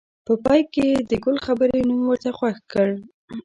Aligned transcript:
په 0.25 0.33
پای 0.45 0.61
کې 0.73 0.83
یې 0.91 0.99
د 1.09 1.11
ګل 1.23 1.37
خبرې 1.45 1.79
نوم 1.87 2.01
ورته 2.09 2.29
خوښ 2.37 2.57
کړ. 2.71 2.89